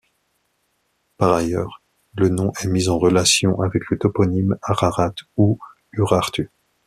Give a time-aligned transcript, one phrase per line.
[1.17, 1.83] Par ailleurs,
[2.15, 5.59] le nom est mis en relation avec le toponyme Ararat ou
[5.93, 6.49] Urartu.